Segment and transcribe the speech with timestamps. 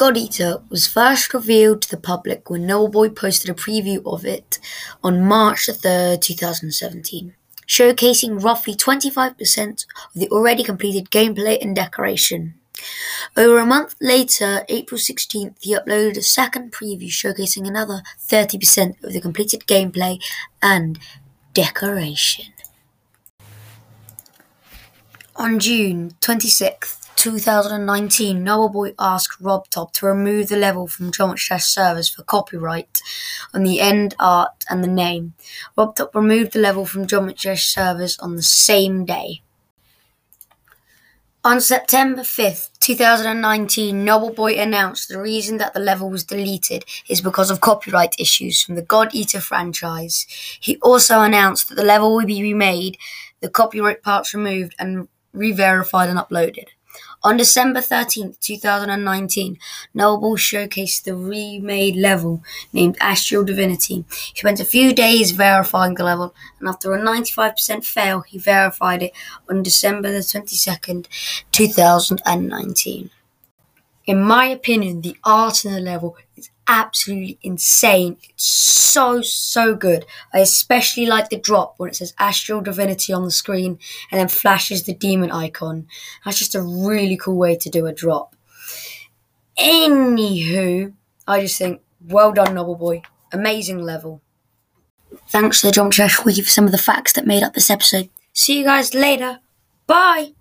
[0.00, 4.58] God Eater was first revealed to the public when Nobleboy posted a preview of it
[5.04, 7.34] on March 3, 2017,
[7.66, 9.84] showcasing roughly 25%
[10.14, 12.54] of the already completed gameplay and decoration.
[13.36, 19.12] Over a month later, April 16th, he uploaded a second preview showcasing another 30% of
[19.12, 20.18] the completed gameplay
[20.62, 20.98] and
[21.52, 22.54] decoration.
[25.36, 32.08] On June 26th, 2019, Nobleboy asked RobTop to remove the level from Geometry Dash servers
[32.08, 33.02] for copyright
[33.52, 35.34] on the end art and the name.
[35.76, 39.42] RobTop removed the level from Geometry Dash servers on the same day.
[41.44, 47.50] On September 5th, 2019, Nobleboy announced the reason that the level was deleted is because
[47.50, 50.26] of copyright issues from the God Eater franchise.
[50.58, 52.96] He also announced that the level will be remade,
[53.40, 56.68] the copyright parts removed, and re verified and uploaded.
[57.22, 59.58] On December 13th, 2019,
[59.92, 64.04] Noble showcased the remade level named Astral Divinity.
[64.08, 69.02] He spent a few days verifying the level, and after a 95% fail, he verified
[69.02, 69.12] it
[69.48, 71.06] on December the 22nd,
[71.52, 73.10] 2019.
[74.10, 78.16] In my opinion, the art in the level is absolutely insane.
[78.28, 80.04] It's so, so good.
[80.34, 83.78] I especially like the drop when it says Astral Divinity on the screen
[84.10, 85.86] and then flashes the demon icon.
[86.24, 88.34] That's just a really cool way to do a drop.
[89.56, 90.92] Anywho,
[91.28, 93.04] I just think, well done, Nobleboy.
[93.30, 94.22] Amazing level.
[95.28, 97.70] Thanks to the Jump Trash Wiki for some of the facts that made up this
[97.70, 98.08] episode.
[98.32, 99.38] See you guys later.
[99.86, 100.32] Bye!